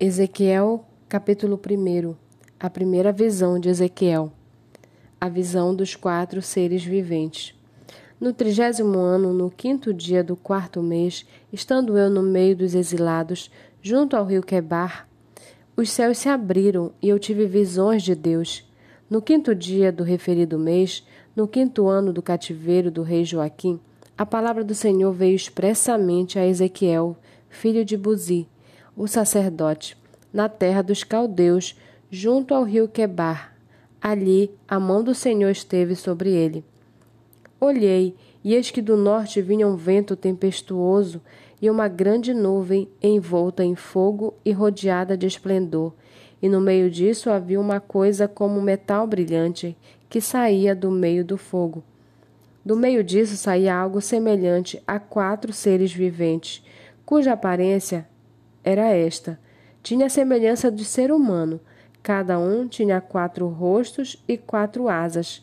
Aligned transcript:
Ezequiel, 0.00 0.84
capítulo 1.08 1.58
1 1.58 2.14
A 2.60 2.70
primeira 2.70 3.10
visão 3.10 3.58
de 3.58 3.68
Ezequiel. 3.68 4.32
A 5.20 5.28
visão 5.28 5.74
dos 5.74 5.96
quatro 5.96 6.40
seres 6.40 6.84
viventes. 6.84 7.52
No 8.20 8.32
trigésimo 8.32 8.96
ano, 8.96 9.32
no 9.32 9.50
quinto 9.50 9.92
dia 9.92 10.22
do 10.22 10.36
quarto 10.36 10.80
mês, 10.80 11.26
estando 11.52 11.98
eu 11.98 12.08
no 12.08 12.22
meio 12.22 12.54
dos 12.54 12.76
exilados, 12.76 13.50
junto 13.82 14.14
ao 14.14 14.24
rio 14.24 14.40
Quebar, 14.40 15.08
os 15.76 15.90
céus 15.90 16.18
se 16.18 16.28
abriram 16.28 16.92
e 17.02 17.08
eu 17.08 17.18
tive 17.18 17.44
visões 17.46 18.04
de 18.04 18.14
Deus. 18.14 18.64
No 19.10 19.20
quinto 19.20 19.52
dia 19.52 19.90
do 19.90 20.04
referido 20.04 20.60
mês, 20.60 21.04
no 21.34 21.48
quinto 21.48 21.88
ano 21.88 22.12
do 22.12 22.22
cativeiro 22.22 22.88
do 22.88 23.02
rei 23.02 23.24
Joaquim, 23.24 23.80
a 24.16 24.24
palavra 24.24 24.62
do 24.62 24.76
Senhor 24.76 25.12
veio 25.12 25.34
expressamente 25.34 26.38
a 26.38 26.46
Ezequiel, 26.46 27.16
filho 27.48 27.84
de 27.84 27.96
Buzi, 27.96 28.46
o 28.98 29.06
sacerdote, 29.06 29.96
na 30.32 30.48
terra 30.48 30.82
dos 30.82 31.04
caldeus, 31.04 31.78
junto 32.10 32.52
ao 32.52 32.64
rio 32.64 32.88
Quebar. 32.88 33.54
Ali 34.00 34.50
a 34.66 34.80
mão 34.80 35.04
do 35.04 35.14
Senhor 35.14 35.50
esteve 35.50 35.94
sobre 35.94 36.30
ele. 36.30 36.64
Olhei, 37.60 38.16
e 38.42 38.54
eis 38.54 38.72
que 38.72 38.82
do 38.82 38.96
norte 38.96 39.40
vinha 39.40 39.68
um 39.68 39.76
vento 39.76 40.16
tempestuoso 40.16 41.22
e 41.62 41.70
uma 41.70 41.86
grande 41.86 42.34
nuvem 42.34 42.88
envolta 43.00 43.64
em 43.64 43.76
fogo 43.76 44.34
e 44.44 44.50
rodeada 44.50 45.16
de 45.16 45.28
esplendor, 45.28 45.92
e 46.42 46.48
no 46.48 46.60
meio 46.60 46.90
disso 46.90 47.30
havia 47.30 47.60
uma 47.60 47.78
coisa 47.78 48.26
como 48.26 48.60
metal 48.60 49.06
brilhante 49.06 49.76
que 50.08 50.20
saía 50.20 50.74
do 50.74 50.90
meio 50.90 51.24
do 51.24 51.36
fogo. 51.36 51.84
Do 52.64 52.76
meio 52.76 53.04
disso 53.04 53.36
saía 53.36 53.76
algo 53.76 54.00
semelhante 54.00 54.82
a 54.84 54.98
quatro 54.98 55.52
seres 55.52 55.92
viventes, 55.92 56.64
cuja 57.06 57.32
aparência 57.32 58.06
era 58.68 58.88
esta: 58.88 59.40
tinha 59.82 60.06
a 60.06 60.10
semelhança 60.10 60.70
de 60.70 60.84
ser 60.84 61.10
humano. 61.10 61.58
Cada 62.02 62.38
um 62.38 62.68
tinha 62.68 63.00
quatro 63.00 63.48
rostos 63.48 64.22
e 64.28 64.36
quatro 64.36 64.90
asas. 64.90 65.42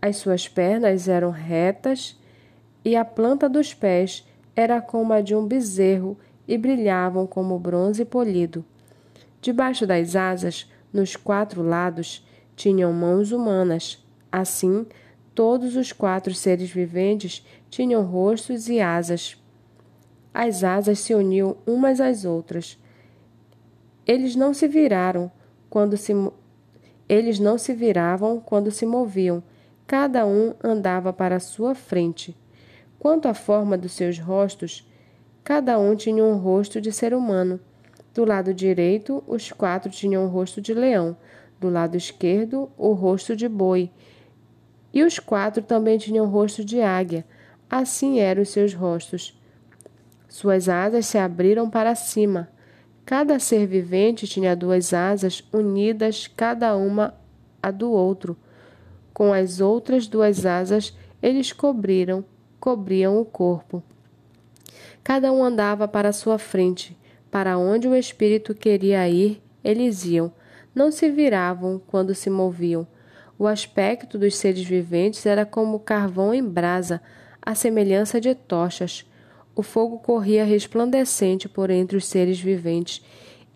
As 0.00 0.16
suas 0.16 0.48
pernas 0.48 1.08
eram 1.08 1.30
retas 1.30 2.16
e 2.84 2.94
a 2.94 3.04
planta 3.04 3.48
dos 3.48 3.74
pés 3.74 4.24
era 4.54 4.80
como 4.80 5.12
a 5.12 5.20
de 5.20 5.34
um 5.34 5.44
bezerro 5.44 6.16
e 6.46 6.56
brilhavam 6.56 7.26
como 7.26 7.58
bronze 7.58 8.04
polido. 8.04 8.64
Debaixo 9.40 9.84
das 9.84 10.14
asas, 10.14 10.70
nos 10.92 11.16
quatro 11.16 11.62
lados, 11.62 12.24
tinham 12.54 12.92
mãos 12.92 13.32
humanas. 13.32 14.04
Assim, 14.30 14.86
todos 15.34 15.74
os 15.74 15.92
quatro 15.92 16.32
seres 16.32 16.70
viventes 16.70 17.44
tinham 17.68 18.04
rostos 18.04 18.68
e 18.68 18.80
asas. 18.80 19.41
As 20.34 20.64
asas 20.64 20.98
se 20.98 21.14
uniam 21.14 21.56
umas 21.66 22.00
às 22.00 22.24
outras. 22.24 22.78
Eles 24.06 24.34
não 24.34 24.54
se 24.54 24.66
viraram 24.66 25.30
quando 25.68 25.96
se 25.96 26.12
eles 27.08 27.38
não 27.38 27.58
se 27.58 27.74
viravam 27.74 28.40
quando 28.40 28.70
se 28.70 28.86
moviam. 28.86 29.42
Cada 29.86 30.24
um 30.24 30.54
andava 30.62 31.12
para 31.12 31.36
a 31.36 31.40
sua 31.40 31.74
frente. 31.74 32.36
Quanto 32.98 33.28
à 33.28 33.34
forma 33.34 33.76
dos 33.76 33.92
seus 33.92 34.18
rostos, 34.18 34.88
cada 35.44 35.78
um 35.78 35.94
tinha 35.94 36.24
um 36.24 36.36
rosto 36.36 36.80
de 36.80 36.90
ser 36.90 37.12
humano. 37.12 37.60
Do 38.14 38.24
lado 38.24 38.54
direito, 38.54 39.22
os 39.26 39.50
quatro 39.52 39.90
tinham 39.90 40.24
o 40.24 40.28
rosto 40.28 40.60
de 40.60 40.72
leão, 40.72 41.16
do 41.60 41.68
lado 41.68 41.96
esquerdo, 41.96 42.70
o 42.78 42.92
rosto 42.92 43.34
de 43.34 43.48
boi, 43.48 43.90
e 44.92 45.02
os 45.02 45.18
quatro 45.18 45.62
também 45.62 45.98
tinham 45.98 46.26
o 46.26 46.28
rosto 46.28 46.64
de 46.64 46.80
águia. 46.80 47.24
Assim 47.68 48.20
eram 48.20 48.42
os 48.42 48.50
seus 48.50 48.74
rostos. 48.74 49.38
Suas 50.32 50.66
asas 50.66 51.04
se 51.04 51.18
abriram 51.18 51.68
para 51.68 51.94
cima. 51.94 52.48
Cada 53.04 53.38
ser 53.38 53.66
vivente 53.66 54.26
tinha 54.26 54.56
duas 54.56 54.94
asas 54.94 55.46
unidas, 55.52 56.26
cada 56.26 56.74
uma 56.74 57.14
a 57.62 57.70
do 57.70 57.92
outro. 57.92 58.34
Com 59.12 59.30
as 59.30 59.60
outras 59.60 60.06
duas 60.06 60.46
asas, 60.46 60.96
eles 61.22 61.52
cobriram, 61.52 62.24
cobriam 62.58 63.20
o 63.20 63.26
corpo. 63.26 63.82
Cada 65.04 65.30
um 65.30 65.44
andava 65.44 65.86
para 65.86 66.14
sua 66.14 66.38
frente. 66.38 66.96
Para 67.30 67.58
onde 67.58 67.86
o 67.86 67.94
espírito 67.94 68.54
queria 68.54 69.06
ir, 69.06 69.42
eles 69.62 70.06
iam. 70.06 70.32
Não 70.74 70.90
se 70.90 71.10
viravam 71.10 71.78
quando 71.86 72.14
se 72.14 72.30
moviam. 72.30 72.86
O 73.38 73.46
aspecto 73.46 74.16
dos 74.16 74.34
seres 74.36 74.64
viventes 74.64 75.26
era 75.26 75.44
como 75.44 75.78
carvão 75.78 76.32
em 76.32 76.42
brasa, 76.42 77.02
à 77.42 77.54
semelhança 77.54 78.18
de 78.18 78.34
tochas. 78.34 79.04
O 79.54 79.62
fogo 79.62 79.98
corria 79.98 80.44
resplandecente 80.44 81.48
por 81.48 81.70
entre 81.70 81.96
os 81.96 82.06
seres 82.06 82.40
viventes, 82.40 83.04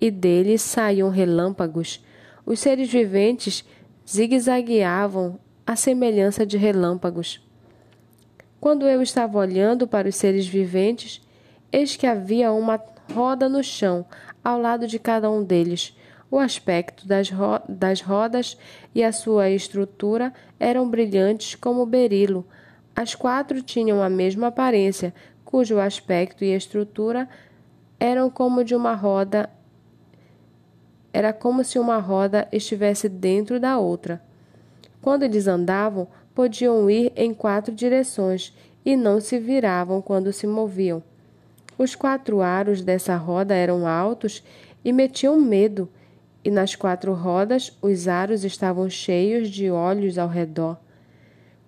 e 0.00 0.10
dele 0.10 0.58
saíam 0.58 1.08
relâmpagos. 1.08 2.04
Os 2.44 2.60
seres 2.60 2.90
viventes 2.90 3.64
zigue-zagueavam 4.08 5.38
à 5.66 5.74
semelhança 5.74 6.44
de 6.44 6.56
relâmpagos. 6.56 7.42
Quando 8.60 8.86
eu 8.86 9.00
estava 9.02 9.38
olhando 9.38 9.86
para 9.86 10.08
os 10.08 10.16
seres 10.16 10.46
viventes, 10.46 11.20
eis 11.72 11.96
que 11.96 12.06
havia 12.06 12.52
uma 12.52 12.80
roda 13.12 13.48
no 13.48 13.62
chão, 13.62 14.04
ao 14.42 14.60
lado 14.60 14.86
de 14.86 14.98
cada 14.98 15.30
um 15.30 15.42
deles. 15.42 15.96
O 16.30 16.38
aspecto 16.38 17.06
das, 17.06 17.30
ro 17.30 17.60
das 17.68 18.00
rodas 18.00 18.56
e 18.94 19.02
a 19.02 19.12
sua 19.12 19.50
estrutura 19.50 20.32
eram 20.58 20.88
brilhantes 20.88 21.54
como 21.54 21.86
berilo. 21.86 22.46
As 22.94 23.14
quatro 23.14 23.62
tinham 23.62 24.02
a 24.02 24.08
mesma 24.08 24.48
aparência, 24.48 25.14
cujo 25.46 25.78
aspecto 25.78 26.44
e 26.44 26.52
estrutura 26.52 27.26
eram 27.98 28.28
como 28.28 28.62
de 28.62 28.74
uma 28.74 28.94
roda. 28.94 29.48
Era 31.12 31.32
como 31.32 31.64
se 31.64 31.78
uma 31.78 31.98
roda 31.98 32.46
estivesse 32.52 33.08
dentro 33.08 33.58
da 33.58 33.78
outra. 33.78 34.20
Quando 35.00 35.22
eles 35.22 35.46
andavam, 35.46 36.08
podiam 36.34 36.90
ir 36.90 37.12
em 37.16 37.32
quatro 37.32 37.72
direções 37.72 38.52
e 38.84 38.96
não 38.96 39.20
se 39.20 39.38
viravam 39.38 40.02
quando 40.02 40.32
se 40.32 40.46
moviam. 40.46 41.02
Os 41.78 41.94
quatro 41.94 42.42
aros 42.42 42.82
dessa 42.82 43.16
roda 43.16 43.54
eram 43.54 43.86
altos 43.86 44.42
e 44.84 44.92
metiam 44.92 45.40
medo, 45.40 45.88
e 46.44 46.50
nas 46.50 46.74
quatro 46.74 47.12
rodas 47.14 47.76
os 47.80 48.08
aros 48.08 48.44
estavam 48.44 48.90
cheios 48.90 49.48
de 49.48 49.70
olhos 49.70 50.18
ao 50.18 50.28
redor. 50.28 50.76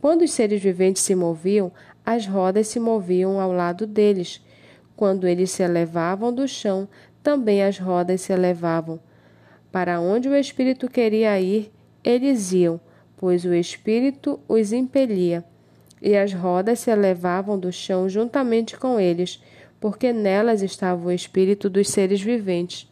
Quando 0.00 0.22
os 0.22 0.32
seres 0.32 0.62
viventes 0.62 1.02
se 1.02 1.14
moviam, 1.14 1.72
as 2.06 2.24
rodas 2.24 2.68
se 2.68 2.78
moviam 2.78 3.40
ao 3.40 3.50
lado 3.50 3.84
deles. 3.84 4.40
Quando 4.96 5.26
eles 5.26 5.50
se 5.50 5.64
elevavam 5.64 6.32
do 6.32 6.46
chão, 6.46 6.88
também 7.20 7.64
as 7.64 7.78
rodas 7.78 8.20
se 8.20 8.32
elevavam. 8.32 9.00
Para 9.72 10.00
onde 10.00 10.28
o 10.28 10.36
Espírito 10.36 10.88
queria 10.88 11.38
ir, 11.40 11.72
eles 12.04 12.52
iam, 12.52 12.80
pois 13.16 13.44
o 13.44 13.52
Espírito 13.52 14.38
os 14.48 14.72
impelia. 14.72 15.44
E 16.00 16.16
as 16.16 16.32
rodas 16.32 16.78
se 16.78 16.90
elevavam 16.92 17.58
do 17.58 17.72
chão 17.72 18.08
juntamente 18.08 18.78
com 18.78 19.00
eles, 19.00 19.42
porque 19.80 20.12
nelas 20.12 20.62
estava 20.62 21.08
o 21.08 21.10
Espírito 21.10 21.68
dos 21.68 21.88
seres 21.88 22.20
viventes. 22.20 22.88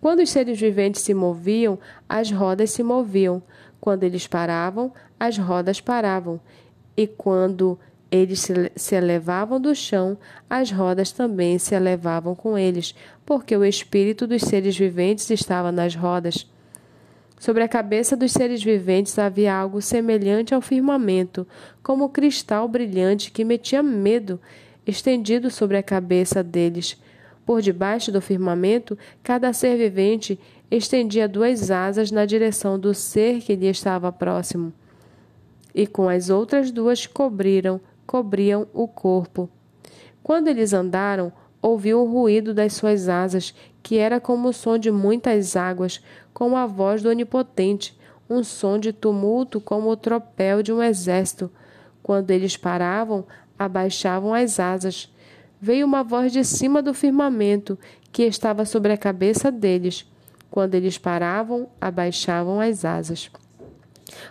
Quando 0.00 0.20
os 0.20 0.30
seres 0.30 0.60
viventes 0.60 1.02
se 1.02 1.12
moviam, 1.12 1.76
as 2.08 2.30
rodas 2.30 2.70
se 2.70 2.84
moviam. 2.84 3.42
Quando 3.80 4.04
eles 4.04 4.28
paravam, 4.28 4.92
as 5.18 5.36
rodas 5.36 5.80
paravam. 5.80 6.40
E 6.96 7.06
quando 7.06 7.78
eles 8.10 8.48
se, 8.74 8.94
elevavam 8.94 9.60
do 9.60 9.74
chão, 9.74 10.16
as 10.48 10.70
rodas 10.70 11.12
também 11.12 11.58
se 11.58 11.74
elevavam 11.74 12.34
com 12.34 12.56
eles, 12.56 12.94
porque 13.24 13.56
o 13.56 13.64
espírito 13.64 14.26
dos 14.26 14.42
seres 14.42 14.76
viventes 14.76 15.28
estava 15.30 15.70
nas 15.70 15.94
rodas. 15.94 16.46
Sobre 17.38 17.62
a 17.62 17.68
cabeça 17.68 18.16
dos 18.16 18.32
seres 18.32 18.62
viventes 18.62 19.18
havia 19.18 19.54
algo 19.54 19.80
semelhante 19.80 20.54
ao 20.54 20.60
firmamento, 20.60 21.46
como 21.82 22.08
cristal 22.08 22.66
brilhante 22.66 23.30
que 23.30 23.44
metia 23.44 23.82
medo, 23.82 24.40
estendido 24.86 25.50
sobre 25.50 25.76
a 25.76 25.82
cabeça 25.82 26.42
deles. 26.42 27.00
Por 27.44 27.60
debaixo 27.62 28.10
do 28.10 28.20
firmamento, 28.20 28.98
cada 29.22 29.52
ser 29.52 29.76
vivente 29.76 30.38
estendia 30.70 31.28
duas 31.28 31.70
asas 31.70 32.10
na 32.10 32.24
direção 32.26 32.78
do 32.78 32.92
ser 32.92 33.40
que 33.40 33.54
lhe 33.54 33.68
estava 33.68 34.10
próximo, 34.10 34.72
e 35.74 35.86
com 35.86 36.08
as 36.08 36.28
outras 36.28 36.70
duas 36.70 37.06
cobriram 37.06 37.80
cobriam 38.08 38.66
o 38.72 38.88
corpo. 38.88 39.50
Quando 40.22 40.48
eles 40.48 40.72
andaram, 40.72 41.30
ouviu 41.60 42.00
o 42.00 42.10
ruído 42.10 42.54
das 42.54 42.72
suas 42.72 43.06
asas, 43.06 43.54
que 43.82 43.98
era 43.98 44.18
como 44.18 44.48
o 44.48 44.52
som 44.52 44.78
de 44.78 44.90
muitas 44.90 45.54
águas, 45.54 46.02
como 46.32 46.56
a 46.56 46.64
voz 46.64 47.02
do 47.02 47.10
Onipotente, 47.10 47.94
um 48.28 48.42
som 48.42 48.78
de 48.78 48.94
tumulto 48.94 49.60
como 49.60 49.90
o 49.90 49.96
tropel 49.96 50.62
de 50.62 50.72
um 50.72 50.82
exército. 50.82 51.50
Quando 52.02 52.30
eles 52.30 52.56
paravam, 52.56 53.26
abaixavam 53.58 54.32
as 54.32 54.58
asas. 54.58 55.12
Veio 55.60 55.84
uma 55.84 56.02
voz 56.02 56.32
de 56.32 56.44
cima 56.44 56.80
do 56.80 56.94
firmamento, 56.94 57.78
que 58.10 58.22
estava 58.22 58.64
sobre 58.64 58.90
a 58.90 58.96
cabeça 58.96 59.52
deles. 59.52 60.10
Quando 60.50 60.74
eles 60.74 60.96
paravam, 60.96 61.68
abaixavam 61.78 62.58
as 62.58 62.86
asas. 62.86 63.30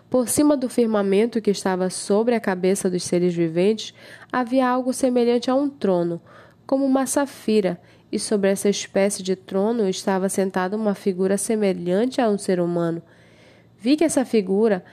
Por 0.10 0.28
cima 0.28 0.56
do 0.56 0.70
firmamento 0.70 1.42
que 1.42 1.52
estava 1.52 1.90
sobre 1.90 2.36
a 2.36 2.40
cabeça 2.40 2.90
dos 2.90 3.04
seres 3.04 3.34
viventes 3.34 3.94
havia 4.32 4.68
algo 4.68 4.94
semelhante 4.94 5.50
a 5.50 5.56
um 5.56 5.70
trono, 5.70 6.22
como 6.66 6.86
uma 6.86 7.06
safira, 7.06 7.80
e 8.12 8.18
sobre 8.18 8.50
essa 8.50 8.70
espécie 8.70 9.22
de 9.22 9.36
trono 9.36 9.88
estava 9.88 10.30
sentada 10.30 10.78
uma 10.78 10.96
figura 10.96 11.38
semelhante 11.38 12.22
a 12.22 12.30
um 12.30 12.38
ser 12.38 12.60
humano. 12.60 13.02
Vi 13.78 13.98
que 13.98 14.04
essa 14.04 14.24
figura 14.24 14.84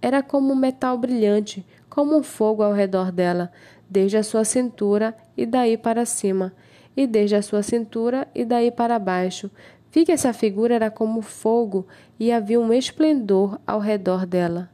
era 0.00 0.22
como 0.22 0.52
um 0.52 0.56
metal 0.56 0.96
brilhante, 0.96 1.66
como 1.88 2.16
um 2.16 2.22
fogo 2.22 2.62
ao 2.62 2.72
redor 2.72 3.10
dela, 3.10 3.50
desde 3.88 4.16
a 4.16 4.22
sua 4.22 4.44
cintura 4.44 5.16
e 5.36 5.44
daí 5.44 5.76
para 5.76 6.04
cima, 6.04 6.52
e 6.96 7.06
desde 7.06 7.36
a 7.36 7.42
sua 7.42 7.62
cintura 7.62 8.28
e 8.34 8.44
daí 8.44 8.70
para 8.70 8.98
baixo. 8.98 9.50
Vi 9.90 10.04
que 10.04 10.12
essa 10.12 10.32
figura 10.32 10.74
era 10.74 10.90
como 10.90 11.22
fogo 11.22 11.86
e 12.18 12.30
havia 12.30 12.60
um 12.60 12.72
esplendor 12.72 13.58
ao 13.66 13.80
redor 13.80 14.26
dela. 14.26 14.68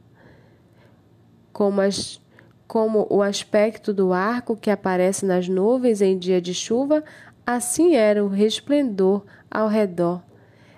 Como, 1.51 1.81
as, 1.81 2.19
como 2.67 3.07
o 3.09 3.21
aspecto 3.21 3.93
do 3.93 4.11
arco 4.11 4.55
que 4.55 4.69
aparece 4.69 5.25
nas 5.25 5.47
nuvens 5.47 6.01
em 6.01 6.17
dia 6.17 6.41
de 6.41 6.53
chuva, 6.53 7.03
assim 7.45 7.95
era 7.95 8.23
o 8.23 8.27
resplendor 8.27 9.23
ao 9.49 9.67
redor. 9.67 10.21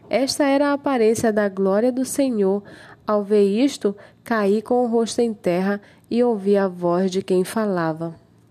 Esta 0.09 0.43
era 0.43 0.69
a 0.69 0.73
aparência 0.73 1.33
da 1.33 1.49
glória 1.49 1.91
do 1.91 2.05
Senhor. 2.05 2.63
Ao 3.07 3.23
ver 3.23 3.45
isto, 3.45 3.95
caí 4.23 4.61
com 4.61 4.83
o 4.83 4.88
rosto 4.88 5.21
em 5.21 5.33
terra 5.33 5.81
e 6.09 6.23
ouvi 6.23 6.57
a 6.57 6.67
voz 6.67 7.09
de 7.09 7.23
quem 7.23 7.43
falava. 7.43 8.25